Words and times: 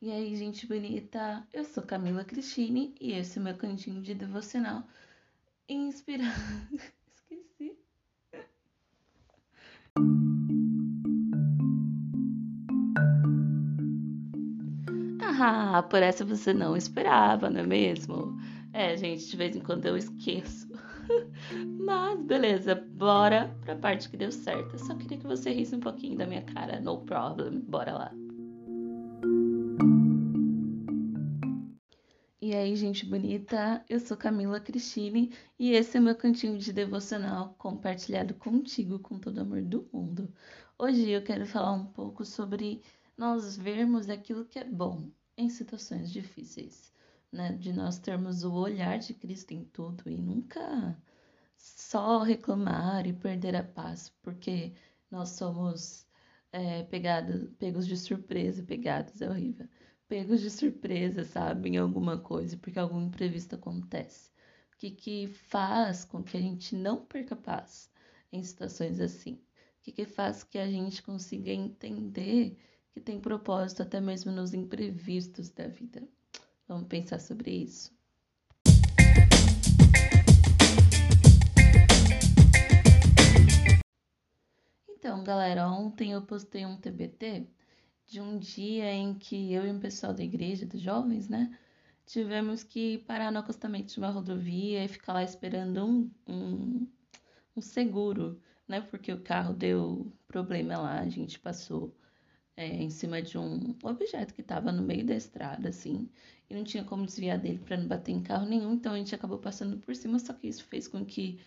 E 0.00 0.10
aí, 0.12 0.36
gente 0.36 0.66
bonita, 0.66 1.46
eu 1.54 1.64
sou 1.64 1.82
Camila 1.82 2.22
Cristine 2.22 2.94
e 3.00 3.12
esse 3.12 3.38
é 3.38 3.40
o 3.40 3.44
meu 3.44 3.56
cantinho 3.56 4.02
de 4.02 4.14
devocional 4.14 4.82
inspirado. 5.66 6.30
Esqueci. 7.08 7.78
Ah, 15.22 15.82
por 15.82 16.02
essa 16.02 16.26
você 16.26 16.52
não 16.52 16.76
esperava, 16.76 17.48
não 17.48 17.60
é 17.60 17.66
mesmo? 17.66 18.38
É, 18.74 18.94
gente, 18.98 19.26
de 19.26 19.36
vez 19.36 19.56
em 19.56 19.60
quando 19.60 19.86
eu 19.86 19.96
esqueço. 19.96 20.68
Mas 21.80 22.20
beleza, 22.22 22.74
bora 22.74 23.56
pra 23.62 23.74
parte 23.74 24.10
que 24.10 24.16
deu 24.18 24.30
certo. 24.30 24.74
Eu 24.74 24.78
só 24.78 24.94
queria 24.94 25.16
que 25.16 25.26
você 25.26 25.50
risse 25.50 25.74
um 25.74 25.80
pouquinho 25.80 26.18
da 26.18 26.26
minha 26.26 26.42
cara, 26.42 26.80
no 26.80 27.00
problem. 27.00 27.60
Bora 27.60 27.92
lá. 27.92 28.25
Aí, 32.66 32.74
gente 32.74 33.06
bonita, 33.06 33.84
eu 33.88 34.00
sou 34.00 34.16
Camila 34.16 34.58
Cristine 34.58 35.32
e 35.56 35.70
esse 35.70 35.96
é 35.96 36.00
meu 36.00 36.16
cantinho 36.16 36.58
de 36.58 36.72
devocional 36.72 37.54
compartilhado 37.56 38.34
contigo 38.34 38.98
com 38.98 39.20
todo 39.20 39.40
amor 39.40 39.62
do 39.62 39.88
mundo. 39.92 40.28
Hoje 40.76 41.08
eu 41.08 41.22
quero 41.22 41.46
falar 41.46 41.72
um 41.72 41.86
pouco 41.86 42.24
sobre 42.24 42.82
nós 43.16 43.56
vermos 43.56 44.10
aquilo 44.10 44.44
que 44.44 44.58
é 44.58 44.64
bom 44.64 45.08
em 45.36 45.48
situações 45.48 46.10
difíceis, 46.10 46.92
né? 47.30 47.52
De 47.52 47.72
nós 47.72 48.00
termos 48.00 48.42
o 48.42 48.52
olhar 48.52 48.98
de 48.98 49.14
Cristo 49.14 49.52
em 49.52 49.64
tudo 49.64 50.10
e 50.10 50.16
nunca 50.16 51.00
só 51.56 52.20
reclamar 52.22 53.06
e 53.06 53.12
perder 53.12 53.54
a 53.54 53.62
paz, 53.62 54.12
porque 54.22 54.72
nós 55.08 55.30
somos 55.30 56.04
é, 56.50 56.82
pegados, 56.82 57.48
pegos 57.60 57.86
de 57.86 57.96
surpresa, 57.96 58.60
pegados 58.64 59.22
é 59.22 59.30
horrível 59.30 59.68
pegos 60.08 60.40
de 60.40 60.50
surpresa, 60.50 61.24
sabe, 61.24 61.70
em 61.70 61.76
alguma 61.76 62.18
coisa, 62.18 62.56
porque 62.56 62.78
algum 62.78 63.02
imprevisto 63.02 63.54
acontece. 63.56 64.30
O 64.72 64.78
que, 64.78 64.90
que 64.90 65.26
faz 65.26 66.04
com 66.04 66.22
que 66.22 66.36
a 66.36 66.40
gente 66.40 66.76
não 66.76 67.04
perca 67.04 67.34
paz 67.34 67.90
em 68.32 68.42
situações 68.42 69.00
assim? 69.00 69.34
O 69.34 69.82
que, 69.82 69.92
que 69.92 70.04
faz 70.04 70.44
que 70.44 70.58
a 70.58 70.68
gente 70.68 71.02
consiga 71.02 71.50
entender 71.50 72.58
que 72.92 73.00
tem 73.00 73.20
propósito 73.20 73.82
até 73.82 74.00
mesmo 74.00 74.30
nos 74.30 74.54
imprevistos 74.54 75.50
da 75.50 75.66
vida? 75.66 76.06
Vamos 76.68 76.88
pensar 76.88 77.20
sobre 77.20 77.50
isso. 77.50 77.94
Então, 84.88 85.22
galera, 85.22 85.68
ontem 85.68 86.12
eu 86.12 86.22
postei 86.22 86.66
um 86.66 86.76
TBT 86.76 87.46
de 88.06 88.20
um 88.20 88.38
dia 88.38 88.92
em 88.92 89.14
que 89.14 89.52
eu 89.52 89.66
e 89.66 89.70
o 89.70 89.80
pessoal 89.80 90.14
da 90.14 90.22
igreja, 90.22 90.64
dos 90.64 90.80
jovens, 90.80 91.28
né, 91.28 91.56
tivemos 92.06 92.62
que 92.62 92.98
parar 92.98 93.32
no 93.32 93.38
acostamento 93.40 93.92
de 93.92 93.98
uma 93.98 94.10
rodovia 94.10 94.84
e 94.84 94.88
ficar 94.88 95.12
lá 95.12 95.24
esperando 95.24 95.84
um, 95.84 96.10
um, 96.26 96.88
um 97.56 97.60
seguro, 97.60 98.40
né, 98.68 98.80
porque 98.80 99.12
o 99.12 99.20
carro 99.22 99.52
deu 99.52 100.12
problema 100.28 100.78
lá, 100.78 101.00
a 101.00 101.08
gente 101.08 101.38
passou 101.38 101.94
é, 102.56 102.66
em 102.66 102.90
cima 102.90 103.20
de 103.20 103.36
um 103.38 103.74
objeto 103.82 104.34
que 104.34 104.40
estava 104.40 104.72
no 104.72 104.82
meio 104.82 105.04
da 105.04 105.14
estrada, 105.14 105.68
assim, 105.68 106.08
e 106.48 106.54
não 106.54 106.64
tinha 106.64 106.84
como 106.84 107.04
desviar 107.06 107.38
dele 107.38 107.58
para 107.58 107.76
não 107.76 107.88
bater 107.88 108.12
em 108.12 108.22
carro 108.22 108.46
nenhum, 108.46 108.74
então 108.74 108.92
a 108.94 108.98
gente 108.98 109.14
acabou 109.14 109.38
passando 109.38 109.78
por 109.78 109.94
cima, 109.96 110.18
só 110.18 110.32
que 110.32 110.46
isso 110.48 110.64
fez 110.64 110.86
com 110.88 111.04
que 111.04 111.40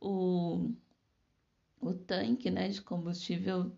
o, 0.00 0.70
o 1.80 1.92
tanque, 1.94 2.50
né, 2.50 2.68
de 2.68 2.80
combustível 2.82 3.70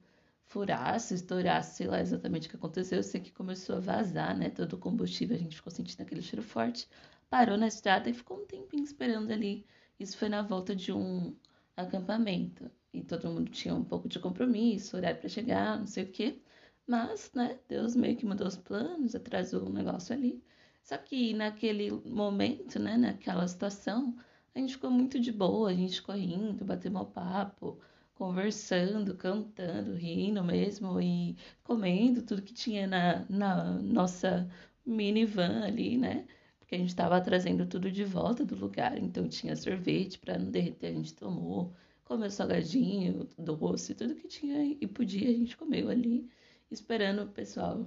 furasse, 0.48 1.14
estourasse, 1.14 1.76
sei 1.76 1.86
lá 1.86 2.00
exatamente 2.00 2.48
o 2.48 2.50
que 2.50 2.56
aconteceu. 2.56 2.98
Eu 2.98 3.02
sei 3.02 3.20
que 3.20 3.32
começou 3.32 3.76
a 3.76 3.80
vazar, 3.80 4.36
né? 4.36 4.50
Todo 4.50 4.74
o 4.74 4.78
combustível, 4.78 5.36
a 5.36 5.38
gente 5.38 5.56
ficou 5.56 5.70
sentindo 5.70 6.00
aquele 6.02 6.22
cheiro 6.22 6.42
forte. 6.42 6.88
Parou 7.30 7.56
na 7.56 7.68
estrada 7.68 8.08
e 8.10 8.14
ficou 8.14 8.38
um 8.42 8.46
tempinho 8.46 8.84
esperando 8.84 9.30
ali. 9.32 9.66
Isso 10.00 10.16
foi 10.16 10.28
na 10.28 10.42
volta 10.42 10.74
de 10.74 10.92
um 10.92 11.36
acampamento. 11.76 12.70
E 12.92 13.02
todo 13.02 13.30
mundo 13.30 13.50
tinha 13.50 13.74
um 13.74 13.84
pouco 13.84 14.08
de 14.08 14.18
compromisso, 14.18 14.96
horário 14.96 15.20
para 15.20 15.28
chegar, 15.28 15.78
não 15.78 15.86
sei 15.86 16.04
o 16.04 16.10
quê. 16.12 16.40
Mas, 16.86 17.30
né, 17.34 17.58
Deus 17.68 17.94
meio 17.94 18.16
que 18.16 18.24
mudou 18.26 18.46
os 18.48 18.56
planos, 18.56 19.14
atrasou 19.14 19.64
o 19.64 19.68
um 19.68 19.72
negócio 19.72 20.14
ali. 20.14 20.42
Só 20.82 20.96
que 20.96 21.34
naquele 21.34 21.90
momento, 21.90 22.78
né, 22.78 22.96
naquela 22.96 23.46
situação, 23.46 24.16
a 24.54 24.58
gente 24.58 24.74
ficou 24.74 24.90
muito 24.90 25.20
de 25.20 25.30
boa, 25.30 25.70
a 25.70 25.74
gente 25.74 26.00
correndo, 26.02 26.64
bateu 26.64 26.90
mal 26.90 27.06
papo, 27.06 27.78
conversando, 28.18 29.14
cantando, 29.14 29.94
rindo 29.94 30.42
mesmo 30.42 31.00
e 31.00 31.36
comendo 31.62 32.20
tudo 32.20 32.42
que 32.42 32.52
tinha 32.52 32.84
na, 32.86 33.24
na 33.30 33.80
nossa 33.80 34.50
minivan 34.84 35.62
ali, 35.64 35.96
né? 35.96 36.26
Porque 36.58 36.74
a 36.74 36.78
gente 36.78 36.88
estava 36.88 37.20
trazendo 37.20 37.64
tudo 37.64 37.90
de 37.92 38.04
volta 38.04 38.44
do 38.44 38.56
lugar, 38.56 38.98
então 38.98 39.28
tinha 39.28 39.54
sorvete 39.54 40.18
para 40.18 40.36
não 40.36 40.50
derreter, 40.50 40.88
a 40.88 40.92
gente 40.94 41.14
tomou, 41.14 41.72
comeu 42.04 42.28
salgadinho, 42.28 43.28
doce, 43.38 43.94
tudo 43.94 44.16
que 44.16 44.26
tinha 44.26 44.64
e 44.64 44.86
podia, 44.88 45.30
a 45.30 45.32
gente 45.32 45.56
comeu 45.56 45.88
ali, 45.88 46.28
esperando 46.70 47.22
o 47.22 47.28
pessoal 47.28 47.86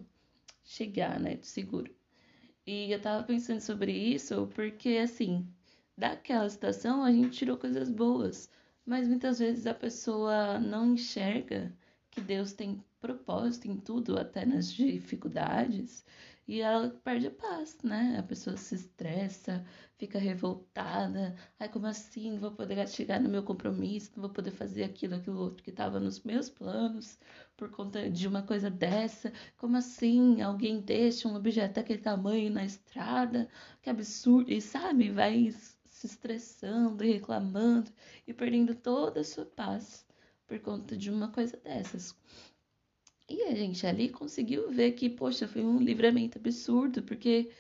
chegar, 0.64 1.20
né, 1.20 1.36
de 1.36 1.48
seguro. 1.48 1.94
E 2.66 2.92
eu 2.92 3.02
tava 3.02 3.24
pensando 3.24 3.60
sobre 3.60 3.92
isso 3.92 4.48
porque, 4.56 5.00
assim, 5.04 5.46
daquela 5.98 6.50
situação 6.50 7.04
a 7.04 7.12
gente 7.12 7.38
tirou 7.38 7.58
coisas 7.58 7.90
boas 7.90 8.50
mas 8.86 9.08
muitas 9.08 9.40
vezes 9.40 9.68
a 9.68 9.74
pessoa 9.74 10.60
não 10.60 10.94
enxerga 10.94 11.74
que 12.10 12.22
Deus 12.22 12.54
tem 12.54 12.84
propósito 13.00 13.68
em 13.68 13.78
tudo, 13.78 14.18
até 14.20 14.46
nas 14.46 14.72
dificuldades, 14.72 16.06
e 16.48 16.60
ela 16.62 16.90
perde 17.04 17.28
a 17.28 17.32
paz, 17.32 17.78
né? 17.84 18.18
A 18.20 18.24
pessoa 18.24 18.58
se 18.58 18.76
estressa, 18.76 19.66
fica 19.98 20.20
revoltada. 20.20 21.36
Ai, 21.60 21.70
como 21.70 21.88
assim? 21.88 22.32
Não 22.32 22.40
vou 22.40 22.52
poder 22.52 22.88
chegar 22.90 23.22
no 23.22 23.30
meu 23.30 23.44
compromisso, 23.44 24.12
não 24.16 24.24
vou 24.24 24.32
poder 24.32 24.52
fazer 24.52 24.84
aquilo, 24.84 25.16
aquilo 25.16 25.40
outro 25.40 25.64
que 25.64 25.70
estava 25.70 26.00
nos 26.00 26.22
meus 26.24 26.50
planos 26.50 27.18
por 27.56 27.70
conta 27.72 28.10
de 28.10 28.28
uma 28.28 28.42
coisa 28.42 28.70
dessa. 28.70 29.32
Como 29.58 29.78
assim? 29.78 30.42
Alguém 30.42 30.82
deixa 30.82 31.28
um 31.28 31.36
objeto 31.36 31.76
daquele 31.76 32.02
tamanho 32.02 32.52
na 32.52 32.66
estrada? 32.66 33.48
Que 33.82 33.90
absurdo! 33.90 34.52
E 34.52 34.60
sabe, 34.60 35.10
vai 35.10 35.54
se 36.02 36.08
estressando 36.08 37.04
e 37.04 37.12
reclamando 37.14 37.92
e 38.28 38.34
perdendo 38.34 38.74
toda 38.74 39.22
a 39.22 39.24
sua 39.24 39.46
paz 39.46 40.04
por 40.48 40.60
conta 40.60 40.98
de 40.98 41.12
uma 41.12 41.30
coisa 41.30 41.56
dessas. 41.58 42.16
E 43.30 43.44
a 43.44 43.56
gente 43.56 43.86
ali 43.86 44.10
conseguiu 44.10 44.72
ver 44.72 44.94
que, 44.94 45.10
poxa, 45.10 45.48
foi 45.48 45.64
um 45.64 45.80
livramento 45.80 46.40
absurdo, 46.40 47.04
porque 47.04 47.52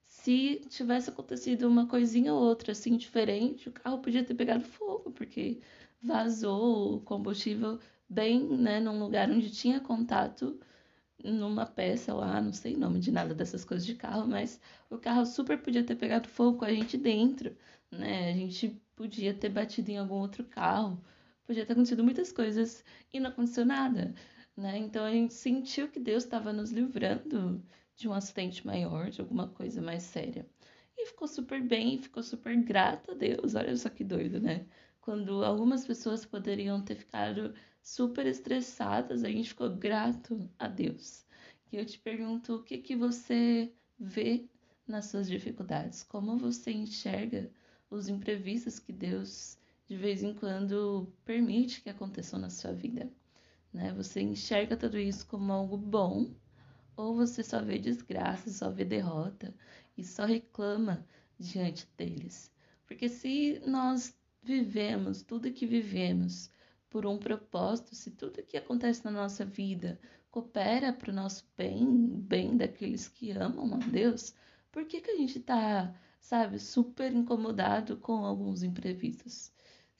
se 0.00 0.62
tivesse 0.68 1.10
acontecido 1.10 1.68
uma 1.68 1.86
coisinha 1.86 2.32
ou 2.32 2.40
outra 2.40 2.70
assim 2.72 2.96
diferente, 2.96 3.68
o 3.68 3.72
carro 3.72 3.98
podia 3.98 4.24
ter 4.24 4.34
pegado 4.34 4.64
fogo, 4.64 5.10
porque 5.10 5.60
vazou 6.00 6.94
o 6.94 7.00
combustível 7.00 7.80
bem, 8.08 8.40
né, 8.56 8.78
num 8.78 8.98
lugar 9.00 9.28
onde 9.28 9.50
tinha 9.50 9.80
contato 9.80 10.58
numa 11.22 11.66
peça 11.66 12.14
lá, 12.14 12.40
não 12.40 12.52
sei 12.52 12.74
o 12.74 12.78
nome 12.78 13.00
de 13.00 13.10
nada 13.10 13.34
dessas 13.34 13.64
coisas 13.64 13.86
de 13.86 13.94
carro, 13.94 14.26
mas 14.26 14.60
o 14.90 14.98
carro 14.98 15.26
super 15.26 15.60
podia 15.60 15.84
ter 15.84 15.96
pegado 15.96 16.28
fogo 16.28 16.58
com 16.58 16.64
a 16.64 16.72
gente 16.72 16.96
dentro, 16.96 17.56
né? 17.90 18.30
A 18.30 18.34
gente 18.34 18.80
podia 18.96 19.34
ter 19.34 19.48
batido 19.48 19.90
em 19.90 19.98
algum 19.98 20.16
outro 20.16 20.44
carro, 20.44 21.02
podia 21.44 21.66
ter 21.66 21.72
acontecido 21.72 22.04
muitas 22.04 22.32
coisas 22.32 22.84
e 23.12 23.20
não 23.20 23.30
aconteceu 23.30 23.64
nada, 23.64 24.14
né? 24.56 24.78
Então 24.78 25.04
a 25.04 25.10
gente 25.12 25.34
sentiu 25.34 25.88
que 25.88 26.00
Deus 26.00 26.24
estava 26.24 26.52
nos 26.52 26.70
livrando 26.70 27.62
de 27.96 28.08
um 28.08 28.12
acidente 28.12 28.66
maior, 28.66 29.10
de 29.10 29.20
alguma 29.20 29.48
coisa 29.48 29.82
mais 29.82 30.04
séria. 30.04 30.46
E 30.96 31.06
ficou 31.06 31.28
super 31.28 31.62
bem, 31.62 31.98
ficou 31.98 32.22
super 32.22 32.56
grata 32.62 33.12
a 33.12 33.14
Deus. 33.14 33.54
Olha 33.54 33.76
só 33.76 33.88
que 33.88 34.04
doido, 34.04 34.40
né? 34.40 34.66
Quando 35.00 35.44
algumas 35.44 35.86
pessoas 35.86 36.24
poderiam 36.24 36.80
ter 36.82 36.96
ficado 36.96 37.54
super 37.82 38.26
estressadas, 38.26 39.24
a 39.24 39.28
gente 39.28 39.50
ficou 39.50 39.70
grato 39.70 40.48
a 40.58 40.68
Deus. 40.68 41.24
E 41.72 41.76
eu 41.76 41.84
te 41.84 41.98
pergunto, 41.98 42.54
o 42.56 42.62
que 42.62 42.78
que 42.78 42.96
você 42.96 43.72
vê 43.98 44.46
nas 44.86 45.06
suas 45.06 45.28
dificuldades? 45.28 46.02
Como 46.02 46.36
você 46.36 46.70
enxerga 46.72 47.50
os 47.90 48.08
imprevistos 48.08 48.78
que 48.78 48.92
Deus 48.92 49.58
de 49.88 49.96
vez 49.96 50.22
em 50.22 50.34
quando 50.34 51.10
permite 51.24 51.80
que 51.80 51.88
aconteçam 51.88 52.38
na 52.38 52.50
sua 52.50 52.72
vida. 52.72 53.10
Né? 53.72 53.92
Você 53.94 54.20
enxerga 54.20 54.76
tudo 54.76 54.98
isso 54.98 55.26
como 55.26 55.50
algo 55.50 55.78
bom 55.78 56.30
ou 56.94 57.14
você 57.14 57.42
só 57.42 57.62
vê 57.62 57.78
desgraça, 57.78 58.50
só 58.50 58.70
vê 58.70 58.84
derrota 58.84 59.54
e 59.96 60.04
só 60.04 60.26
reclama 60.26 61.06
diante 61.38 61.88
deles. 61.96 62.52
Porque 62.86 63.08
se 63.08 63.62
nós 63.66 64.14
vivemos 64.42 65.22
tudo 65.22 65.52
que 65.52 65.66
vivemos 65.66 66.50
por 66.90 67.06
um 67.06 67.18
propósito, 67.18 67.94
se 67.94 68.10
tudo 68.10 68.42
que 68.42 68.56
acontece 68.56 69.04
na 69.04 69.10
nossa 69.10 69.44
vida 69.44 69.98
coopera 70.30 70.92
para 70.92 71.10
o 71.10 71.14
nosso 71.14 71.46
bem, 71.56 71.86
bem 72.20 72.56
daqueles 72.56 73.08
que 73.08 73.30
amam 73.30 73.74
a 73.74 73.78
Deus, 73.78 74.34
por 74.70 74.84
que, 74.84 75.00
que 75.00 75.10
a 75.10 75.16
gente 75.16 75.38
está 75.38 75.94
sabe, 76.20 76.58
super 76.58 77.12
incomodado 77.12 77.96
com 77.96 78.24
alguns 78.24 78.62
imprevistos. 78.62 79.50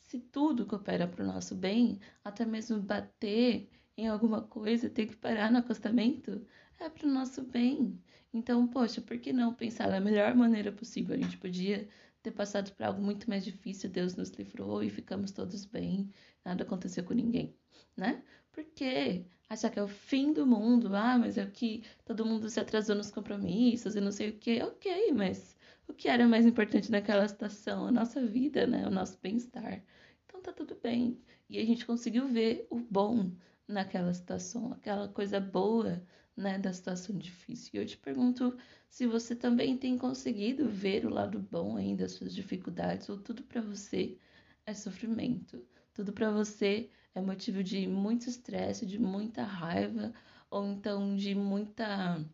Se 0.02 0.18
tudo 0.18 0.66
coopera 0.66 1.06
para 1.06 1.24
o 1.24 1.26
nosso 1.26 1.54
bem, 1.54 1.98
até 2.24 2.44
mesmo 2.44 2.80
bater 2.80 3.68
em 3.96 4.08
alguma 4.08 4.42
coisa, 4.42 4.90
ter 4.90 5.06
que 5.06 5.16
parar 5.16 5.50
no 5.50 5.58
acostamento, 5.58 6.46
é 6.78 6.88
para 6.88 7.06
o 7.06 7.10
nosso 7.10 7.42
bem. 7.42 7.98
Então, 8.32 8.66
poxa, 8.66 9.00
por 9.00 9.18
que 9.18 9.32
não 9.32 9.54
pensar 9.54 9.88
da 9.88 10.00
melhor 10.00 10.34
maneira 10.34 10.70
possível? 10.70 11.16
A 11.16 11.18
gente 11.18 11.38
podia 11.38 11.88
ter 12.22 12.32
passado 12.32 12.72
por 12.72 12.84
algo 12.84 13.00
muito 13.02 13.28
mais 13.28 13.44
difícil, 13.44 13.90
Deus 13.90 14.16
nos 14.16 14.30
livrou 14.30 14.82
e 14.82 14.90
ficamos 14.90 15.30
todos 15.32 15.64
bem, 15.64 16.10
nada 16.44 16.64
aconteceu 16.64 17.04
com 17.04 17.14
ninguém, 17.14 17.54
né? 17.96 18.22
Por 18.52 18.64
quê? 18.64 19.24
Achar 19.48 19.70
que 19.70 19.78
é 19.78 19.82
o 19.82 19.88
fim 19.88 20.32
do 20.32 20.46
mundo, 20.46 20.94
ah, 20.94 21.16
mas 21.18 21.38
é 21.38 21.46
que 21.46 21.84
todo 22.04 22.26
mundo 22.26 22.50
se 22.50 22.60
atrasou 22.60 22.96
nos 22.96 23.10
compromissos 23.10 23.94
e 23.94 24.00
não 24.00 24.12
sei 24.12 24.30
o 24.30 24.38
quê. 24.38 24.60
Ok, 24.62 25.12
mas 25.12 25.56
o 25.86 25.94
que 25.94 26.08
era 26.08 26.28
mais 26.28 26.44
importante 26.44 26.90
naquela 26.90 27.26
situação? 27.26 27.86
A 27.86 27.92
nossa 27.92 28.24
vida, 28.26 28.66
né? 28.66 28.86
O 28.86 28.90
nosso 28.90 29.18
bem-estar. 29.22 29.82
Então 30.26 30.42
tá 30.42 30.52
tudo 30.52 30.76
bem. 30.82 31.18
E 31.48 31.58
a 31.58 31.64
gente 31.64 31.86
conseguiu 31.86 32.28
ver 32.28 32.66
o 32.70 32.78
bom 32.78 33.30
naquela 33.66 34.12
situação, 34.12 34.72
aquela 34.72 35.08
coisa 35.08 35.40
boa, 35.40 36.02
né, 36.38 36.58
da 36.58 36.72
situação 36.72 37.16
difícil. 37.18 37.70
E 37.74 37.78
eu 37.78 37.86
te 37.86 37.96
pergunto 37.96 38.56
se 38.88 39.06
você 39.06 39.34
também 39.34 39.76
tem 39.76 39.98
conseguido 39.98 40.68
ver 40.68 41.04
o 41.04 41.10
lado 41.10 41.38
bom 41.50 41.76
aí 41.76 41.96
das 41.96 42.12
suas 42.12 42.34
dificuldades 42.34 43.08
ou 43.08 43.18
tudo 43.18 43.42
para 43.42 43.60
você 43.60 44.16
é 44.64 44.72
sofrimento. 44.72 45.66
Tudo 45.92 46.12
para 46.12 46.30
você 46.30 46.88
é 47.14 47.20
motivo 47.20 47.62
de 47.62 47.86
muito 47.86 48.28
estresse, 48.28 48.86
de 48.86 48.98
muita 48.98 49.42
raiva 49.42 50.14
ou 50.50 50.64
então 50.64 51.16
de 51.16 51.34
muita 51.34 52.24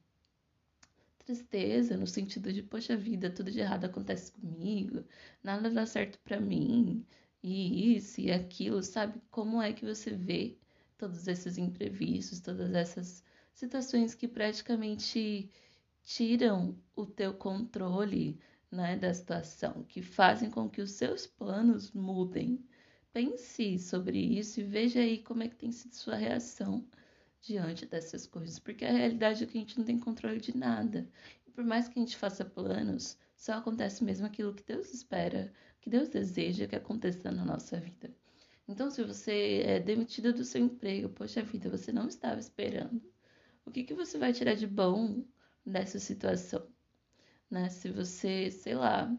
tristeza 1.24 1.96
no 1.96 2.06
sentido 2.06 2.52
de 2.52 2.62
poxa 2.62 2.96
vida, 2.96 3.30
tudo 3.30 3.50
de 3.50 3.60
errado 3.60 3.86
acontece 3.86 4.30
comigo, 4.32 5.02
nada 5.42 5.70
dá 5.70 5.86
certo 5.86 6.18
para 6.22 6.38
mim, 6.38 7.04
e 7.42 7.96
isso 7.96 8.20
e 8.20 8.30
aquilo, 8.30 8.82
sabe? 8.82 9.20
Como 9.30 9.62
é 9.62 9.72
que 9.72 9.86
você 9.86 10.10
vê 10.10 10.58
todos 10.98 11.26
esses 11.26 11.56
imprevistos, 11.56 12.40
todas 12.40 12.74
essas 12.74 13.24
situações 13.54 14.14
que 14.14 14.26
praticamente 14.28 15.50
tiram 16.02 16.76
o 16.94 17.06
teu 17.06 17.32
controle, 17.32 18.38
né, 18.70 18.96
da 18.96 19.14
situação, 19.14 19.84
que 19.84 20.02
fazem 20.02 20.50
com 20.50 20.68
que 20.68 20.82
os 20.82 20.90
seus 20.92 21.26
planos 21.26 21.92
mudem. 21.92 22.62
Pense 23.12 23.78
sobre 23.78 24.18
isso 24.18 24.60
e 24.60 24.64
veja 24.64 25.00
aí 25.00 25.18
como 25.18 25.44
é 25.44 25.48
que 25.48 25.54
tem 25.54 25.70
sido 25.70 25.94
sua 25.94 26.16
reação 26.16 26.84
diante 27.40 27.86
dessas 27.86 28.26
coisas, 28.26 28.58
porque 28.58 28.84
a 28.84 28.90
realidade 28.90 29.44
é 29.44 29.46
que 29.46 29.56
a 29.56 29.60
gente 29.60 29.78
não 29.78 29.84
tem 29.84 29.98
controle 29.98 30.40
de 30.40 30.56
nada. 30.56 31.08
E 31.46 31.50
por 31.50 31.64
mais 31.64 31.88
que 31.88 31.98
a 31.98 32.02
gente 32.02 32.16
faça 32.16 32.44
planos, 32.44 33.16
só 33.36 33.52
acontece 33.54 34.02
mesmo 34.02 34.26
aquilo 34.26 34.54
que 34.54 34.64
Deus 34.64 34.92
espera, 34.92 35.52
que 35.80 35.88
Deus 35.88 36.08
deseja 36.08 36.66
que 36.66 36.74
aconteça 36.74 37.30
na 37.30 37.44
nossa 37.44 37.78
vida. 37.78 38.12
Então, 38.66 38.90
se 38.90 39.04
você 39.04 39.62
é 39.64 39.78
demitida 39.78 40.32
do 40.32 40.42
seu 40.42 40.62
emprego, 40.62 41.10
poxa 41.10 41.42
vida, 41.42 41.68
você 41.68 41.92
não 41.92 42.08
estava 42.08 42.40
esperando. 42.40 43.13
O 43.66 43.70
que, 43.70 43.84
que 43.84 43.94
você 43.94 44.18
vai 44.18 44.32
tirar 44.32 44.54
de 44.54 44.66
bom 44.66 45.24
dessa 45.64 45.98
situação? 45.98 46.66
Né? 47.50 47.68
Se 47.68 47.90
você, 47.90 48.50
sei 48.50 48.74
lá, 48.74 49.16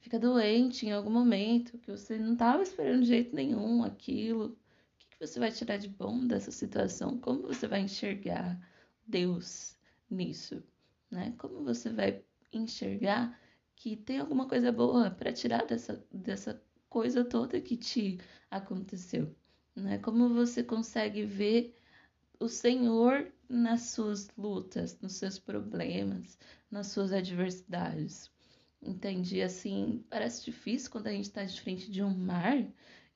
fica 0.00 0.18
doente 0.18 0.86
em 0.86 0.92
algum 0.92 1.10
momento, 1.10 1.78
que 1.78 1.90
você 1.90 2.18
não 2.18 2.34
estava 2.34 2.62
esperando 2.62 3.02
de 3.02 3.08
jeito 3.08 3.34
nenhum 3.34 3.82
aquilo, 3.84 4.46
o 4.46 4.56
que, 4.98 5.06
que 5.10 5.26
você 5.26 5.38
vai 5.38 5.50
tirar 5.52 5.76
de 5.76 5.88
bom 5.88 6.26
dessa 6.26 6.50
situação? 6.50 7.18
Como 7.18 7.42
você 7.42 7.66
vai 7.66 7.80
enxergar 7.80 8.58
Deus 9.06 9.78
nisso? 10.10 10.62
Né? 11.10 11.34
Como 11.38 11.62
você 11.64 11.90
vai 11.90 12.24
enxergar 12.52 13.38
que 13.76 13.94
tem 13.94 14.18
alguma 14.18 14.48
coisa 14.48 14.72
boa 14.72 15.10
para 15.10 15.32
tirar 15.32 15.66
dessa, 15.66 16.04
dessa 16.10 16.60
coisa 16.88 17.24
toda 17.24 17.60
que 17.60 17.76
te 17.76 18.18
aconteceu, 18.50 19.36
né? 19.74 19.98
Como 19.98 20.32
você 20.32 20.64
consegue 20.64 21.24
ver 21.24 21.75
o 22.40 22.48
Senhor 22.48 23.32
nas 23.48 23.82
suas 23.90 24.28
lutas, 24.36 24.98
nos 25.00 25.14
seus 25.14 25.38
problemas, 25.38 26.38
nas 26.70 26.88
suas 26.88 27.12
adversidades. 27.12 28.30
Entendi, 28.82 29.42
assim, 29.42 30.04
parece 30.10 30.44
difícil 30.44 30.90
quando 30.90 31.06
a 31.08 31.12
gente 31.12 31.24
está 31.24 31.44
de 31.44 31.60
frente 31.60 31.90
de 31.90 32.02
um 32.02 32.14
mar 32.14 32.56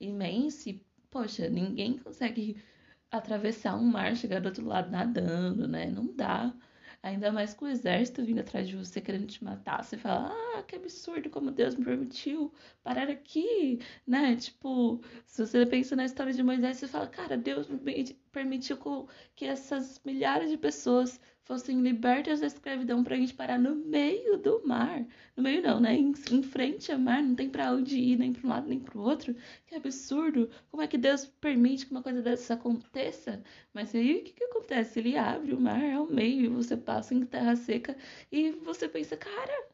imenso 0.01 0.69
e, 0.69 0.85
poxa, 1.11 1.49
ninguém 1.49 1.99
consegue 1.99 2.63
atravessar 3.11 3.77
um 3.77 3.85
mar, 3.85 4.17
chegar 4.17 4.41
do 4.41 4.47
outro 4.47 4.67
lado 4.67 4.91
nadando, 4.91 5.69
né? 5.69 5.91
Não 5.91 6.07
dá. 6.15 6.55
Ainda 7.03 7.33
mais 7.33 7.55
com 7.55 7.65
o 7.65 7.69
exército 7.69 8.25
vindo 8.25 8.41
atrás 8.41 8.69
de 8.69 8.77
você 8.77 9.01
querendo 9.01 9.27
te 9.27 9.43
matar. 9.43 9.83
Você 9.83 9.97
fala, 9.97 10.31
ah, 10.59 10.63
que 10.63 10.77
absurdo 10.77 11.31
como 11.31 11.51
Deus 11.51 11.75
me 11.75 11.85
permitiu 11.85 12.53
parar 12.83 13.09
aqui, 13.09 13.81
né? 14.07 14.37
Tipo, 14.37 15.01
se 15.27 15.47
você 15.47 15.65
pensa 15.65 15.97
na 15.97 16.05
história 16.05 16.33
de 16.33 16.43
Moisés, 16.43 16.77
você 16.77 16.89
fala, 16.89 17.07
cara, 17.07 17.39
Deus 17.39 17.69
me 17.69 18.15
permitiu 18.31 19.09
que 19.35 19.47
essas 19.47 20.01
milhares 20.05 20.51
de 20.51 20.59
pessoas 20.59 21.19
fossem 21.51 21.81
libertas 21.81 22.39
da 22.39 22.47
escravidão 22.47 23.03
para 23.03 23.17
a 23.17 23.19
gente 23.19 23.35
parar 23.35 23.59
no 23.59 23.75
meio 23.75 24.39
do 24.39 24.65
mar. 24.65 25.05
No 25.37 25.43
meio 25.43 25.61
não, 25.61 25.81
né? 25.81 25.97
Em, 25.97 26.13
em 26.31 26.43
frente 26.45 26.93
ao 26.93 26.99
mar, 27.01 27.21
não 27.21 27.35
tem 27.35 27.51
para 27.51 27.73
onde 27.73 27.99
ir, 27.99 28.17
nem 28.17 28.33
para 28.33 28.47
um 28.47 28.51
lado 28.51 28.69
nem 28.69 28.79
para 28.79 28.97
o 28.97 29.03
outro. 29.03 29.35
Que 29.67 29.75
absurdo! 29.75 30.49
Como 30.71 30.81
é 30.81 30.87
que 30.87 30.97
Deus 30.97 31.27
permite 31.27 31.87
que 31.87 31.91
uma 31.91 32.05
coisa 32.05 32.23
dessa 32.23 32.55
aconteça? 32.55 33.43
Mas 33.75 33.93
aí 33.97 34.19
o 34.19 34.23
que, 34.23 34.33
que 34.33 34.45
acontece? 34.45 35.01
Ele 35.01 35.17
abre 35.17 35.53
o 35.53 35.61
mar 35.61 35.83
ao 35.93 36.07
meio 36.07 36.45
e 36.45 36.49
você 36.49 36.77
passa 36.77 37.15
em 37.15 37.27
terra 37.27 37.57
seca 37.57 37.97
e 38.31 38.53
você 38.53 38.89
pensa, 38.89 39.17
cara, 39.17 39.69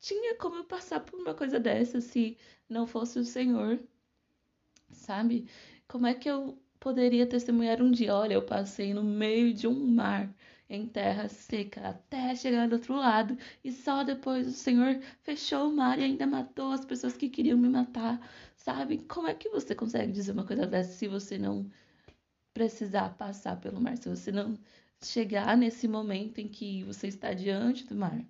tinha 0.00 0.34
como 0.36 0.56
eu 0.56 0.64
passar 0.64 1.00
por 1.00 1.20
uma 1.20 1.34
coisa 1.34 1.60
dessa 1.60 2.00
se 2.00 2.38
não 2.66 2.86
fosse 2.86 3.18
o 3.18 3.24
Senhor, 3.24 3.78
sabe? 4.90 5.46
Como 5.86 6.06
é 6.06 6.14
que 6.14 6.30
eu 6.30 6.58
poderia 6.80 7.26
testemunhar 7.26 7.82
um 7.82 7.90
dia? 7.90 8.14
Olha, 8.14 8.32
eu 8.32 8.42
passei 8.46 8.94
no 8.94 9.04
meio 9.04 9.52
de 9.52 9.66
um 9.66 9.74
mar 9.74 10.34
em 10.68 10.86
terra 10.86 11.28
seca 11.28 11.88
até 11.88 12.34
chegar 12.34 12.68
do 12.68 12.74
outro 12.74 12.94
lado, 12.96 13.36
e 13.64 13.72
só 13.72 14.04
depois 14.04 14.46
o 14.46 14.52
Senhor 14.52 15.00
fechou 15.22 15.68
o 15.68 15.76
mar 15.76 15.98
e 15.98 16.04
ainda 16.04 16.26
matou 16.26 16.72
as 16.72 16.84
pessoas 16.84 17.16
que 17.16 17.28
queriam 17.28 17.58
me 17.58 17.68
matar, 17.68 18.20
sabe? 18.56 18.98
Como 19.08 19.28
é 19.28 19.34
que 19.34 19.48
você 19.48 19.74
consegue 19.74 20.12
dizer 20.12 20.32
uma 20.32 20.44
coisa 20.46 20.66
dessa 20.66 20.92
se 20.92 21.08
você 21.08 21.38
não 21.38 21.70
precisar 22.52 23.16
passar 23.16 23.60
pelo 23.60 23.80
mar, 23.80 23.96
se 23.96 24.08
você 24.08 24.30
não 24.32 24.58
chegar 25.02 25.56
nesse 25.56 25.88
momento 25.88 26.38
em 26.38 26.48
que 26.48 26.84
você 26.84 27.08
está 27.08 27.32
diante 27.32 27.86
do 27.86 27.94
mar? 27.94 28.24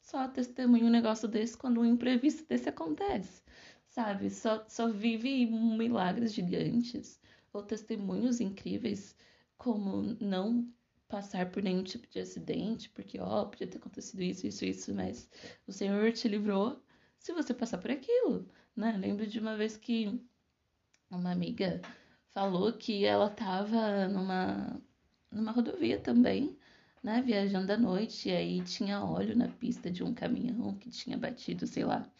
Só 0.00 0.26
testemunha 0.28 0.86
um 0.86 0.90
negócio 0.90 1.28
desse 1.28 1.56
quando 1.56 1.80
um 1.80 1.84
imprevisto 1.84 2.46
desse 2.48 2.68
acontece, 2.68 3.42
sabe? 3.88 4.30
Só, 4.30 4.64
só 4.68 4.88
vive 4.88 5.46
milagres 5.46 6.32
gigantes 6.32 7.20
ou 7.52 7.62
testemunhos 7.62 8.40
incríveis 8.40 9.16
como 9.56 10.16
não 10.20 10.68
passar 11.08 11.50
por 11.50 11.62
nenhum 11.62 11.82
tipo 11.82 12.06
de 12.08 12.18
acidente, 12.20 12.88
porque, 12.90 13.18
ó, 13.20 13.44
podia 13.44 13.66
ter 13.66 13.78
acontecido 13.78 14.22
isso, 14.22 14.46
isso, 14.46 14.64
isso, 14.64 14.94
mas 14.94 15.28
o 15.66 15.72
Senhor 15.72 16.12
te 16.12 16.28
livrou 16.28 16.82
se 17.18 17.32
você 17.32 17.54
passar 17.54 17.78
por 17.78 17.90
aquilo, 17.90 18.48
né? 18.74 18.96
Lembro 18.98 19.26
de 19.26 19.38
uma 19.38 19.56
vez 19.56 19.76
que 19.76 20.20
uma 21.10 21.30
amiga 21.30 21.80
falou 22.30 22.72
que 22.72 23.04
ela 23.04 23.30
tava 23.30 24.08
numa, 24.08 24.80
numa 25.30 25.52
rodovia 25.52 25.98
também, 25.98 26.56
né, 27.02 27.22
viajando 27.22 27.72
à 27.72 27.76
noite, 27.76 28.28
e 28.28 28.32
aí 28.32 28.62
tinha 28.62 29.02
óleo 29.04 29.36
na 29.36 29.48
pista 29.48 29.90
de 29.90 30.02
um 30.02 30.12
caminhão 30.12 30.74
que 30.76 30.90
tinha 30.90 31.16
batido, 31.16 31.66
sei 31.66 31.84
lá. 31.84 32.10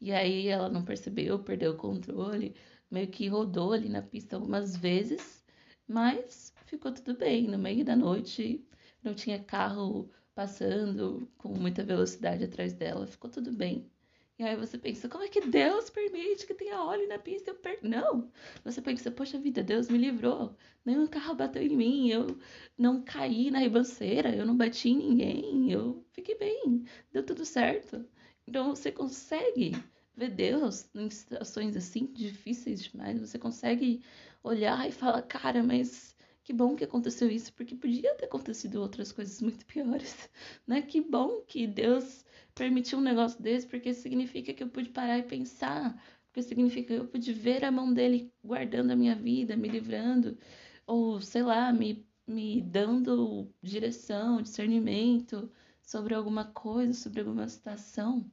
E 0.00 0.12
aí 0.12 0.48
ela 0.48 0.68
não 0.68 0.84
percebeu, 0.84 1.38
perdeu 1.38 1.72
o 1.72 1.76
controle, 1.76 2.54
meio 2.90 3.08
que 3.08 3.28
rodou 3.28 3.72
ali 3.72 3.88
na 3.88 4.02
pista 4.02 4.36
algumas 4.36 4.76
vezes, 4.76 5.44
mas 5.88 6.52
ficou 6.66 6.92
tudo 6.92 7.16
bem. 7.16 7.46
No 7.48 7.58
meio 7.58 7.84
da 7.84 7.96
noite 7.96 8.64
não 9.02 9.14
tinha 9.14 9.42
carro 9.42 10.10
passando 10.34 11.30
com 11.38 11.48
muita 11.48 11.82
velocidade 11.82 12.44
atrás 12.44 12.72
dela, 12.74 13.06
ficou 13.06 13.30
tudo 13.30 13.52
bem. 13.52 13.90
E 14.38 14.44
aí 14.44 14.54
você 14.54 14.76
pensa, 14.76 15.08
como 15.08 15.24
é 15.24 15.28
que 15.28 15.40
Deus 15.40 15.88
permite 15.88 16.46
que 16.46 16.52
tenha 16.52 16.82
óleo 16.82 17.08
na 17.08 17.18
pista? 17.18 17.50
Eu 17.50 17.54
per... 17.54 17.78
Não! 17.82 18.30
Você 18.64 18.82
pensa, 18.82 19.10
poxa 19.10 19.38
vida, 19.38 19.62
Deus 19.62 19.88
me 19.88 19.96
livrou. 19.96 20.54
Nenhum 20.84 21.06
carro 21.06 21.34
bateu 21.34 21.62
em 21.62 21.74
mim, 21.74 22.10
eu 22.10 22.38
não 22.76 23.02
caí 23.02 23.50
na 23.50 23.60
ribanceira, 23.60 24.36
eu 24.36 24.44
não 24.44 24.54
bati 24.54 24.90
em 24.90 24.98
ninguém, 24.98 25.72
eu 25.72 26.04
fiquei 26.12 26.36
bem, 26.36 26.84
deu 27.10 27.24
tudo 27.24 27.46
certo. 27.46 28.04
Então 28.46 28.74
você 28.74 28.92
consegue 28.92 29.72
ver 30.16 30.30
Deus 30.30 30.88
em 30.94 31.10
situações 31.10 31.76
assim 31.76 32.06
difíceis 32.06 32.82
demais, 32.84 33.20
você 33.20 33.38
consegue 33.38 34.02
olhar 34.42 34.88
e 34.88 34.92
falar, 34.92 35.22
cara, 35.22 35.62
mas 35.62 36.16
que 36.42 36.52
bom 36.52 36.76
que 36.76 36.84
aconteceu 36.84 37.28
isso, 37.28 37.52
porque 37.54 37.74
podia 37.74 38.14
ter 38.14 38.26
acontecido 38.26 38.80
outras 38.80 39.12
coisas 39.12 39.42
muito 39.42 39.66
piores, 39.66 40.30
né? 40.66 40.80
Que 40.82 41.00
bom 41.00 41.42
que 41.42 41.66
Deus 41.66 42.24
permitiu 42.54 42.98
um 42.98 43.02
negócio 43.02 43.42
desse, 43.42 43.66
porque 43.66 43.92
significa 43.92 44.54
que 44.54 44.62
eu 44.62 44.68
pude 44.68 44.90
parar 44.90 45.18
e 45.18 45.22
pensar, 45.24 46.00
porque 46.28 46.42
significa 46.42 46.94
que 46.94 47.00
eu 47.00 47.08
pude 47.08 47.32
ver 47.32 47.64
a 47.64 47.72
mão 47.72 47.92
dele 47.92 48.32
guardando 48.44 48.92
a 48.92 48.96
minha 48.96 49.14
vida, 49.14 49.56
me 49.56 49.68
livrando, 49.68 50.38
ou 50.86 51.20
sei 51.20 51.42
lá, 51.42 51.72
me, 51.72 52.06
me 52.26 52.62
dando 52.62 53.52
direção, 53.62 54.40
discernimento 54.40 55.50
sobre 55.82 56.14
alguma 56.14 56.44
coisa, 56.44 56.92
sobre 56.92 57.20
alguma 57.20 57.48
situação, 57.48 58.30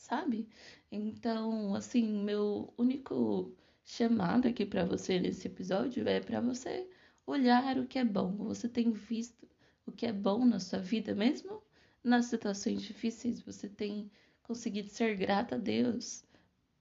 sabe? 0.00 0.48
Então, 0.90 1.74
assim, 1.74 2.24
meu 2.24 2.72
único 2.78 3.54
chamado 3.84 4.48
aqui 4.48 4.64
para 4.64 4.84
você 4.84 5.20
nesse 5.20 5.46
episódio 5.46 6.08
é 6.08 6.20
para 6.20 6.40
você 6.40 6.88
olhar 7.26 7.78
o 7.78 7.86
que 7.86 7.98
é 7.98 8.04
bom. 8.04 8.36
Você 8.44 8.68
tem 8.68 8.90
visto 8.90 9.46
o 9.86 9.92
que 9.92 10.06
é 10.06 10.12
bom 10.12 10.44
na 10.44 10.58
sua 10.58 10.78
vida, 10.78 11.14
mesmo 11.14 11.62
nas 12.02 12.26
situações 12.26 12.82
difíceis, 12.82 13.42
você 13.42 13.68
tem 13.68 14.10
conseguido 14.42 14.88
ser 14.88 15.16
grata 15.16 15.56
a 15.56 15.58
Deus 15.58 16.24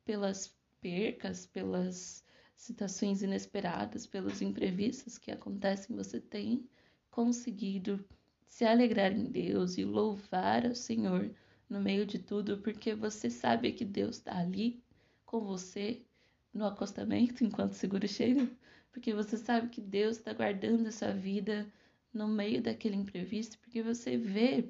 pelas 0.06 0.56
percas, 0.80 1.46
pelas 1.46 2.24
situações 2.56 3.22
inesperadas, 3.22 4.08
pelos 4.08 4.42
imprevistos 4.42 5.18
que 5.18 5.32
acontecem, 5.32 5.96
você 5.96 6.22
tem 6.22 6.68
conseguido 7.12 8.04
se 8.48 8.66
alegrar 8.66 9.12
em 9.12 9.26
Deus 9.26 9.78
e 9.78 9.84
louvar 9.84 10.66
ao 10.66 10.76
Senhor 10.76 11.30
no 11.70 11.80
meio 11.80 12.06
de 12.06 12.20
tudo, 12.20 12.58
porque 12.60 12.96
você 12.96 13.30
sabe 13.30 13.72
que 13.72 13.86
Deus 13.86 14.18
está 14.18 14.38
ali 14.38 14.84
com 15.26 15.42
você 15.42 16.02
no 16.54 16.66
acostamento 16.66 17.44
enquanto 17.46 17.74
o 17.74 17.76
seguro 17.76 18.08
chega, 18.08 18.50
porque 18.92 19.14
você 19.14 19.38
sabe 19.38 19.70
que 19.70 19.82
Deus 19.82 20.18
está 20.18 20.34
guardando 20.34 20.88
a 20.88 20.92
sua 20.92 21.12
vida 21.12 21.72
no 22.14 22.28
meio 22.28 22.62
daquele 22.62 22.96
imprevisto, 22.96 23.58
porque 23.60 23.84
você 23.84 24.18
vê 24.18 24.68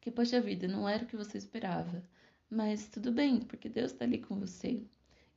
que, 0.00 0.10
poxa 0.10 0.40
vida, 0.40 0.66
não 0.66 0.88
era 0.88 1.04
o 1.04 1.06
que 1.06 1.16
você 1.16 1.38
esperava, 1.38 2.02
mas 2.50 2.88
tudo 2.88 3.12
bem, 3.12 3.40
porque 3.40 3.68
Deus 3.68 3.92
está 3.92 4.04
ali 4.04 4.18
com 4.18 4.38
você 4.38 4.84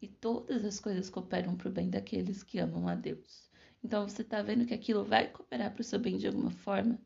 e 0.01 0.07
todas 0.07 0.65
as 0.65 0.79
coisas 0.79 1.09
cooperam 1.09 1.55
para 1.55 1.69
o 1.69 1.71
bem 1.71 1.89
daqueles 1.89 2.41
que 2.41 2.57
amam 2.57 2.87
a 2.87 2.95
Deus. 2.95 3.51
Então 3.83 4.07
você 4.07 4.21
está 4.21 4.41
vendo 4.41 4.65
que 4.65 4.73
aquilo 4.73 5.03
vai 5.03 5.27
cooperar 5.27 5.71
para 5.71 5.81
o 5.81 5.83
seu 5.83 5.99
bem 5.99 6.17
de 6.17 6.27
alguma 6.27 6.51
forma. 6.51 6.99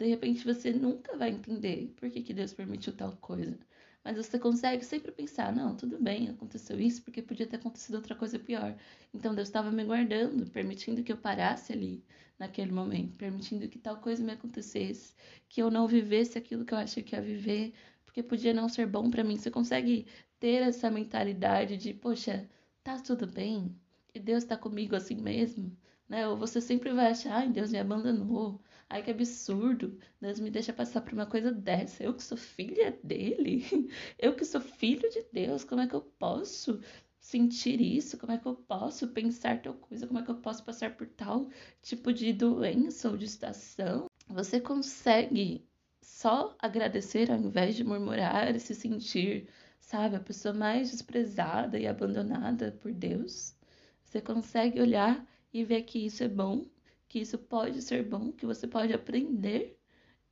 De 0.00 0.06
repente 0.06 0.42
você 0.46 0.72
nunca 0.72 1.14
vai 1.14 1.28
entender 1.28 1.92
por 1.96 2.08
que, 2.10 2.22
que 2.22 2.32
Deus 2.32 2.54
permitiu 2.54 2.94
tal 2.94 3.12
coisa. 3.18 3.58
Mas 4.02 4.16
você 4.16 4.38
consegue 4.38 4.82
sempre 4.82 5.12
pensar, 5.12 5.54
não, 5.54 5.76
tudo 5.76 5.98
bem, 6.02 6.30
aconteceu 6.30 6.80
isso 6.80 7.02
porque 7.02 7.20
podia 7.20 7.46
ter 7.46 7.56
acontecido 7.56 7.96
outra 7.96 8.14
coisa 8.14 8.38
pior. 8.38 8.74
Então 9.12 9.34
Deus 9.34 9.48
estava 9.48 9.70
me 9.70 9.84
guardando, 9.84 10.50
permitindo 10.50 11.02
que 11.02 11.12
eu 11.12 11.18
parasse 11.18 11.74
ali 11.74 12.02
naquele 12.38 12.72
momento, 12.72 13.14
permitindo 13.18 13.68
que 13.68 13.78
tal 13.78 13.98
coisa 13.98 14.24
me 14.24 14.32
acontecesse, 14.32 15.14
que 15.50 15.60
eu 15.60 15.70
não 15.70 15.86
vivesse 15.86 16.38
aquilo 16.38 16.64
que 16.64 16.72
eu 16.72 16.78
achei 16.78 17.02
que 17.02 17.14
ia 17.14 17.20
viver, 17.20 17.74
porque 18.06 18.22
podia 18.22 18.54
não 18.54 18.70
ser 18.70 18.86
bom 18.86 19.10
para 19.10 19.22
mim. 19.22 19.36
Você 19.36 19.50
consegue 19.50 20.06
ter 20.38 20.62
essa 20.62 20.90
mentalidade 20.90 21.76
de, 21.76 21.92
poxa, 21.92 22.48
tá 22.82 22.98
tudo 22.98 23.26
bem, 23.26 23.78
e 24.14 24.18
Deus 24.18 24.44
tá 24.44 24.56
comigo 24.56 24.96
assim 24.96 25.16
mesmo, 25.16 25.76
né? 26.08 26.26
Ou 26.26 26.38
você 26.38 26.58
sempre 26.58 26.90
vai 26.94 27.08
achar, 27.10 27.34
ai, 27.34 27.48
Deus 27.50 27.70
me 27.70 27.78
abandonou, 27.78 28.62
ai, 28.90 29.02
que 29.02 29.10
absurdo, 29.10 29.98
Deus 30.20 30.38
me 30.40 30.50
deixa 30.50 30.72
passar 30.72 31.00
por 31.02 31.12
uma 31.14 31.26
coisa 31.26 31.50
dessa, 31.52 32.04
eu 32.04 32.14
que 32.14 32.22
sou 32.22 32.36
filha 32.36 32.98
dele, 33.02 33.64
eu 34.18 34.34
que 34.36 34.44
sou 34.44 34.60
filho 34.60 35.08
de 35.10 35.24
Deus, 35.32 35.64
como 35.64 35.80
é 35.80 35.86
que 35.86 35.94
eu 35.94 36.02
posso 36.02 36.80
sentir 37.18 37.80
isso? 37.80 38.18
Como 38.18 38.32
é 38.32 38.38
que 38.38 38.46
eu 38.46 38.54
posso 38.56 39.08
pensar 39.08 39.62
tal 39.62 39.74
coisa? 39.74 40.06
Como 40.06 40.18
é 40.18 40.22
que 40.22 40.30
eu 40.30 40.36
posso 40.36 40.64
passar 40.64 40.96
por 40.96 41.06
tal 41.08 41.48
tipo 41.82 42.12
de 42.12 42.32
doença 42.32 43.08
ou 43.10 43.16
de 43.16 43.28
situação? 43.28 44.06
Você 44.28 44.60
consegue 44.60 45.66
só 46.02 46.56
agradecer 46.58 47.30
ao 47.30 47.38
invés 47.38 47.76
de 47.76 47.84
murmurar 47.84 48.54
e 48.54 48.60
se 48.60 48.74
sentir 48.74 49.48
sabe? 49.90 50.16
A 50.16 50.20
pessoa 50.20 50.54
mais 50.54 50.90
desprezada 50.90 51.78
e 51.78 51.86
abandonada 51.86 52.72
por 52.80 52.92
Deus. 52.92 53.56
Você 54.04 54.20
consegue 54.20 54.80
olhar 54.80 55.26
e 55.52 55.64
ver 55.64 55.82
que 55.82 55.98
isso 56.06 56.22
é 56.22 56.28
bom, 56.28 56.64
que 57.10 57.18
isso 57.18 57.36
pode 57.36 57.82
ser 57.82 58.04
bom, 58.04 58.30
que 58.30 58.46
você 58.46 58.68
pode 58.68 58.92
aprender 58.92 59.76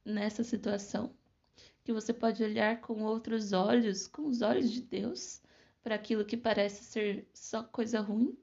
nessa 0.05 0.45
situação, 0.45 1.13
que 1.83 1.93
você 1.93 2.15
pode 2.15 2.41
olhar 2.43 2.81
com 2.81 3.03
outros 3.03 3.53
olhos, 3.53 4.07
com 4.07 4.29
os 4.29 4.43
olhos 4.43 4.71
de 4.71 4.81
Deus, 4.81 5.43
para 5.83 5.97
aquilo 5.97 6.25
que 6.25 6.37
parece 6.37 6.85
ser 6.85 7.29
só 7.35 7.65
coisa 7.65 8.01
ruim. 8.01 8.39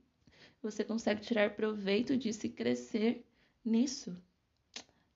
Você 0.61 0.83
consegue 0.83 1.21
tirar 1.21 1.55
proveito 1.55 2.17
disso 2.17 2.45
e 2.45 2.49
crescer 2.49 3.25
nisso. 3.63 4.13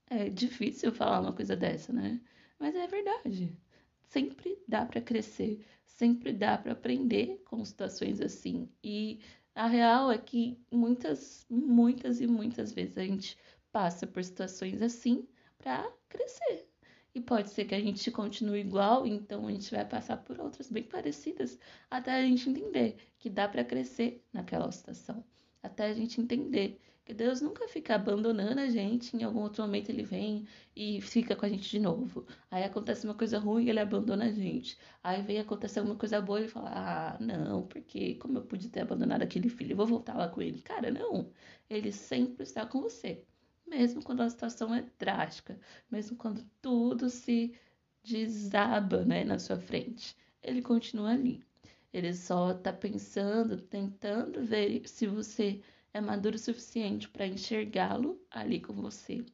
É 0.10 0.30
difícil 0.30 0.90
falar 0.94 1.20
uma 1.20 1.34
coisa 1.34 1.58
dessa, 1.58 1.92
né? 1.92 2.22
Mas 2.58 2.74
é 2.74 2.88
verdade. 2.88 3.54
Sempre 4.00 4.58
dá 4.66 4.86
para 4.86 5.02
crescer, 5.02 5.66
sempre 5.86 6.32
dá 6.32 6.58
para 6.58 6.72
aprender 6.72 7.42
com 7.44 7.66
situações 7.66 8.22
assim. 8.22 8.70
E 8.82 9.20
a 9.56 9.68
real 9.68 10.12
é 10.12 10.18
que 10.18 10.58
muitas, 10.72 11.46
muitas 11.50 12.22
e 12.22 12.28
muitas 12.28 12.72
vezes 12.72 12.98
a 12.98 13.04
gente 13.04 13.38
passa 13.72 14.08
por 14.08 14.24
situações 14.24 14.82
assim 14.82 15.28
para 15.58 15.92
crescer. 16.08 16.68
E 17.14 17.20
pode 17.20 17.50
ser 17.50 17.66
que 17.66 17.76
a 17.76 17.80
gente 17.80 18.12
continue 18.12 18.60
igual, 18.60 19.06
então 19.06 19.48
a 19.48 19.52
gente 19.52 19.72
vai 19.72 19.84
passar 19.84 20.18
por 20.18 20.40
outras 20.40 20.70
bem 20.70 20.84
parecidas, 20.84 21.60
até 21.90 22.14
a 22.14 22.22
gente 22.22 22.50
entender 22.50 22.98
que 23.18 23.30
dá 23.30 23.48
para 23.48 23.64
crescer 23.64 24.24
naquela 24.32 24.72
situação, 24.72 25.24
até 25.62 25.88
a 25.88 25.94
gente 25.94 26.22
entender 26.22 26.80
que 27.10 27.14
Deus 27.16 27.42
nunca 27.42 27.68
fica 27.68 27.96
abandonando 27.96 28.62
a 28.62 28.70
gente, 28.70 29.18
em 29.18 29.24
algum 29.24 29.40
outro 29.42 29.64
momento 29.64 29.90
ele 29.90 30.04
vem 30.04 30.46
e 30.76 31.02
fica 31.02 31.36
com 31.36 31.44
a 31.44 31.50
gente 31.50 31.68
de 31.68 31.80
novo. 31.80 32.24
Aí 32.52 32.64
acontece 32.64 33.04
uma 33.04 33.16
coisa 33.16 33.40
ruim 33.40 33.66
e 33.66 33.70
ele 33.72 33.80
abandona 33.80 34.26
a 34.26 34.32
gente. 34.32 34.78
Aí 35.04 35.20
vem 35.24 35.40
acontecer 35.40 35.80
alguma 35.80 35.98
coisa 35.98 36.22
boa 36.22 36.40
e 36.40 36.44
ele 36.44 36.52
fala: 36.52 36.70
Ah, 36.72 37.18
não, 37.20 37.64
porque 37.64 38.14
como 38.16 38.38
eu 38.38 38.44
pude 38.44 38.70
ter 38.70 38.82
abandonado 38.82 39.24
aquele 39.24 39.50
filho, 39.50 39.72
eu 39.72 39.78
vou 39.78 39.88
voltar 39.88 40.16
lá 40.16 40.28
com 40.28 40.40
ele. 40.40 40.62
Cara, 40.62 40.92
não. 40.92 41.32
Ele 41.68 41.92
sempre 41.92 42.44
está 42.44 42.64
com 42.64 42.80
você. 42.80 43.24
Mesmo 43.68 44.04
quando 44.04 44.22
a 44.22 44.30
situação 44.30 44.74
é 44.76 44.86
drástica, 45.00 45.60
mesmo 45.90 46.16
quando 46.16 46.46
tudo 46.62 47.10
se 47.10 47.56
desaba 48.04 49.04
né, 49.04 49.24
na 49.24 49.40
sua 49.40 49.58
frente, 49.58 50.16
ele 50.44 50.62
continua 50.62 51.10
ali. 51.10 51.44
Ele 51.92 52.14
só 52.14 52.52
está 52.52 52.72
pensando, 52.72 53.60
tentando 53.60 54.44
ver 54.44 54.88
se 54.88 55.08
você 55.08 55.60
é 55.94 56.02
maduro 56.02 56.36
o 56.36 56.40
suficiente 56.40 57.10
para 57.10 57.28
enxergá-lo 57.28 58.22
ali 58.30 58.60
com 58.60 58.74
você. 58.74 59.26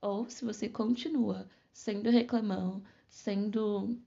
Ou 0.00 0.28
se 0.28 0.44
você 0.44 0.68
continua 0.68 1.48
sendo 1.72 2.10
reclamão, 2.10 2.82
sendo 3.08 3.98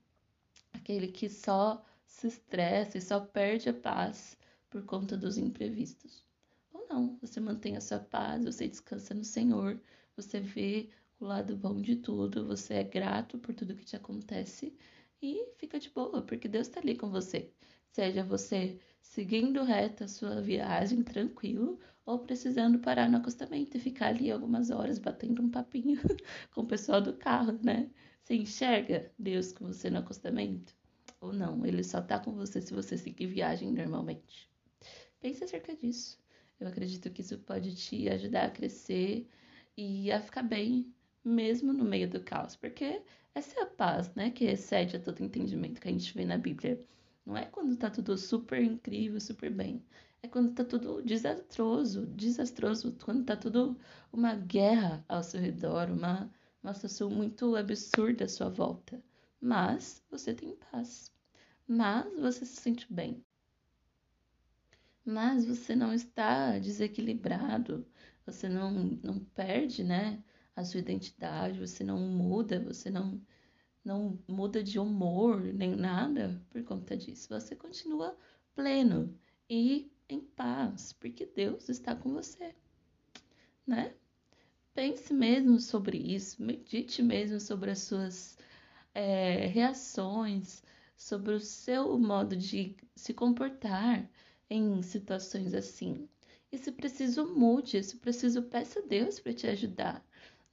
aquele 0.72 1.08
que 1.08 1.28
só 1.28 1.84
se 2.06 2.28
estressa 2.28 2.98
e 2.98 3.02
só 3.02 3.20
perde 3.20 3.68
a 3.68 3.74
paz 3.74 4.36
por 4.68 4.84
conta 4.84 5.16
dos 5.16 5.38
imprevistos. 5.38 6.24
Ou 6.72 6.86
não, 6.88 7.16
você 7.20 7.40
mantém 7.40 7.76
a 7.76 7.80
sua 7.80 7.98
paz, 7.98 8.44
você 8.44 8.68
descansa 8.68 9.14
no 9.14 9.24
Senhor, 9.24 9.80
você 10.16 10.40
vê 10.40 10.90
o 11.18 11.24
lado 11.24 11.56
bom 11.56 11.80
de 11.80 11.96
tudo, 11.96 12.46
você 12.46 12.74
é 12.74 12.84
grato 12.84 13.38
por 13.38 13.54
tudo 13.54 13.74
que 13.74 13.84
te 13.84 13.96
acontece 13.96 14.76
e 15.22 15.46
fica 15.56 15.78
de 15.78 15.88
boa, 15.90 16.22
porque 16.22 16.48
Deus 16.48 16.66
está 16.66 16.80
ali 16.80 16.96
com 16.96 17.08
você. 17.08 17.50
Seja 17.92 18.24
você 18.24 18.78
seguindo 19.04 19.62
reta 19.62 20.06
a 20.06 20.08
sua 20.08 20.40
viagem 20.40 21.02
tranquilo 21.02 21.78
ou 22.06 22.20
precisando 22.20 22.78
parar 22.78 23.08
no 23.08 23.18
acostamento 23.18 23.76
e 23.76 23.80
ficar 23.80 24.08
ali 24.08 24.30
algumas 24.30 24.70
horas 24.70 24.98
batendo 24.98 25.42
um 25.42 25.50
papinho 25.50 26.00
com 26.52 26.62
o 26.62 26.66
pessoal 26.66 27.00
do 27.00 27.12
carro, 27.12 27.52
né? 27.62 27.90
Você 28.22 28.34
enxerga 28.34 29.12
Deus 29.18 29.52
com 29.52 29.66
você 29.66 29.90
no 29.90 29.98
acostamento? 29.98 30.74
Ou 31.20 31.32
não? 31.32 31.64
Ele 31.64 31.84
só 31.84 32.00
tá 32.00 32.18
com 32.18 32.32
você 32.32 32.60
se 32.60 32.72
você 32.72 32.96
seguir 32.96 33.26
viagem 33.26 33.70
normalmente. 33.70 34.50
Pense 35.20 35.44
acerca 35.44 35.76
disso. 35.76 36.18
Eu 36.58 36.66
acredito 36.66 37.10
que 37.10 37.20
isso 37.20 37.38
pode 37.38 37.74
te 37.76 38.08
ajudar 38.08 38.46
a 38.46 38.50
crescer 38.50 39.28
e 39.76 40.10
a 40.10 40.20
ficar 40.20 40.42
bem, 40.42 40.92
mesmo 41.22 41.72
no 41.72 41.84
meio 41.84 42.08
do 42.08 42.20
caos, 42.20 42.56
porque 42.56 43.02
essa 43.34 43.60
é 43.60 43.62
a 43.62 43.66
paz, 43.66 44.14
né, 44.14 44.30
que 44.30 44.46
excede 44.46 44.96
a 44.96 45.00
todo 45.00 45.22
entendimento 45.22 45.80
que 45.80 45.88
a 45.88 45.92
gente 45.92 46.14
vê 46.14 46.24
na 46.24 46.38
Bíblia. 46.38 46.82
Não 47.24 47.36
é 47.36 47.46
quando 47.46 47.76
tá 47.76 47.90
tudo 47.90 48.16
super 48.18 48.62
incrível, 48.62 49.20
super 49.20 49.50
bem. 49.50 49.82
É 50.22 50.28
quando 50.28 50.54
tá 50.54 50.64
tudo 50.64 51.02
desastroso, 51.02 52.06
desastroso, 52.06 52.96
quando 53.04 53.24
tá 53.24 53.36
tudo 53.36 53.78
uma 54.12 54.34
guerra 54.34 55.04
ao 55.08 55.22
seu 55.22 55.40
redor, 55.40 55.90
uma, 55.90 56.30
uma 56.62 56.74
situação 56.74 57.10
muito 57.10 57.56
absurda 57.56 58.24
à 58.24 58.28
sua 58.28 58.48
volta. 58.48 59.02
Mas 59.40 60.02
você 60.10 60.34
tem 60.34 60.56
paz. 60.70 61.12
Mas 61.66 62.06
você 62.18 62.44
se 62.46 62.56
sente 62.56 62.86
bem. 62.92 63.24
Mas 65.04 65.44
você 65.44 65.76
não 65.76 65.92
está 65.92 66.58
desequilibrado, 66.58 67.86
você 68.24 68.48
não, 68.48 68.72
não 69.02 69.18
perde, 69.18 69.84
né, 69.84 70.22
a 70.56 70.64
sua 70.64 70.80
identidade, 70.80 71.58
você 71.60 71.84
não 71.84 71.98
muda, 71.98 72.60
você 72.60 72.90
não 72.90 73.20
não 73.84 74.18
muda 74.26 74.62
de 74.62 74.78
humor 74.78 75.40
nem 75.40 75.76
nada 75.76 76.40
por 76.50 76.62
conta 76.64 76.96
disso. 76.96 77.28
Você 77.28 77.54
continua 77.54 78.16
pleno 78.54 79.14
e 79.48 79.90
em 80.08 80.20
paz, 80.20 80.92
porque 80.92 81.26
Deus 81.26 81.68
está 81.68 81.94
com 81.94 82.12
você, 82.12 82.54
né? 83.66 83.94
Pense 84.74 85.12
mesmo 85.14 85.60
sobre 85.60 85.98
isso, 85.98 86.42
medite 86.42 87.02
mesmo 87.02 87.38
sobre 87.38 87.70
as 87.70 87.80
suas 87.80 88.36
é, 88.92 89.46
reações, 89.46 90.62
sobre 90.96 91.32
o 91.32 91.40
seu 91.40 91.98
modo 91.98 92.36
de 92.36 92.76
se 92.96 93.12
comportar 93.14 94.08
em 94.50 94.82
situações 94.82 95.54
assim. 95.54 96.08
E 96.50 96.58
se 96.58 96.72
preciso, 96.72 97.26
mude, 97.34 97.82
se 97.82 97.96
preciso, 97.96 98.42
peça 98.42 98.80
a 98.80 98.82
Deus 98.82 99.18
para 99.20 99.32
te 99.32 99.46
ajudar, 99.46 100.04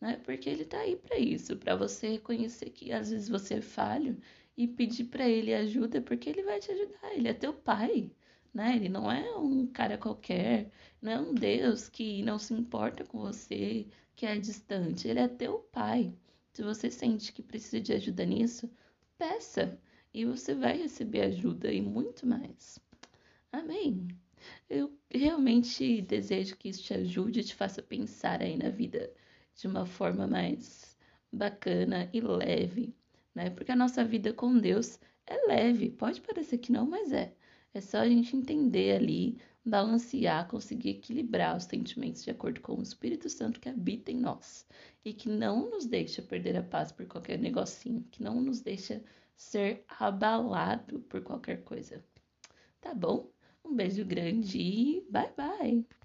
né? 0.01 0.19
Porque 0.25 0.49
Ele 0.49 0.63
está 0.63 0.79
aí 0.79 0.95
para 0.95 1.17
isso, 1.19 1.55
para 1.55 1.75
você 1.75 2.09
reconhecer 2.09 2.71
que 2.71 2.91
às 2.91 3.11
vezes 3.11 3.29
você 3.29 3.55
é 3.55 3.61
falho 3.61 4.17
e 4.57 4.67
pedir 4.67 5.05
para 5.05 5.29
Ele 5.29 5.53
ajuda, 5.53 6.01
porque 6.01 6.29
Ele 6.29 6.43
vai 6.43 6.59
te 6.59 6.71
ajudar. 6.71 7.13
Ele 7.13 7.27
é 7.27 7.33
teu 7.33 7.53
Pai, 7.53 8.11
né? 8.53 8.75
Ele 8.75 8.89
não 8.89 9.11
é 9.11 9.37
um 9.37 9.67
cara 9.67 9.97
qualquer, 9.97 10.71
não 11.01 11.11
é 11.11 11.19
um 11.19 11.33
Deus 11.33 11.87
que 11.89 12.21
não 12.23 12.37
se 12.39 12.53
importa 12.53 13.05
com 13.05 13.19
você, 13.19 13.87
que 14.15 14.25
é 14.25 14.37
distante. 14.37 15.07
Ele 15.07 15.19
é 15.19 15.27
teu 15.27 15.59
pai. 15.71 16.13
Se 16.53 16.61
você 16.63 16.91
sente 16.91 17.31
que 17.31 17.41
precisa 17.41 17.79
de 17.79 17.93
ajuda 17.93 18.25
nisso, 18.25 18.69
peça 19.17 19.79
e 20.13 20.25
você 20.25 20.53
vai 20.53 20.77
receber 20.77 21.21
ajuda 21.21 21.71
e 21.71 21.81
muito 21.81 22.27
mais. 22.27 22.79
Amém. 23.51 24.07
Eu 24.69 24.91
realmente 25.09 26.01
desejo 26.01 26.57
que 26.57 26.69
isso 26.69 26.83
te 26.83 26.93
ajude 26.93 27.39
e 27.39 27.43
te 27.43 27.55
faça 27.55 27.81
pensar 27.81 28.41
aí 28.41 28.57
na 28.57 28.69
vida 28.69 29.11
de 29.55 29.67
uma 29.67 29.85
forma 29.85 30.27
mais 30.27 30.97
bacana 31.31 32.09
e 32.13 32.21
leve, 32.21 32.95
né? 33.33 33.49
Porque 33.49 33.71
a 33.71 33.75
nossa 33.75 34.03
vida 34.03 34.33
com 34.33 34.57
Deus 34.57 34.99
é 35.25 35.47
leve, 35.47 35.89
pode 35.89 36.21
parecer 36.21 36.57
que 36.57 36.71
não, 36.71 36.85
mas 36.85 37.11
é. 37.11 37.33
É 37.73 37.79
só 37.79 37.99
a 37.99 38.07
gente 38.07 38.35
entender 38.35 38.95
ali, 38.97 39.37
balancear, 39.63 40.47
conseguir 40.49 40.89
equilibrar 40.89 41.55
os 41.55 41.63
sentimentos 41.63 42.23
de 42.23 42.31
acordo 42.31 42.59
com 42.59 42.75
o 42.75 42.83
Espírito 42.83 43.29
Santo 43.29 43.59
que 43.59 43.69
habita 43.69 44.11
em 44.11 44.19
nós 44.19 44.67
e 45.05 45.13
que 45.13 45.29
não 45.29 45.69
nos 45.69 45.85
deixa 45.85 46.21
perder 46.21 46.57
a 46.57 46.63
paz 46.63 46.91
por 46.91 47.05
qualquer 47.05 47.39
negocinho, 47.39 48.05
que 48.11 48.21
não 48.21 48.41
nos 48.41 48.61
deixa 48.61 49.01
ser 49.35 49.85
abalado 49.87 50.99
por 51.01 51.21
qualquer 51.21 51.63
coisa. 51.63 52.03
Tá 52.81 52.93
bom? 52.93 53.31
Um 53.63 53.75
beijo 53.75 54.03
grande 54.03 54.59
e 54.59 55.07
bye 55.09 55.31
bye! 55.37 56.00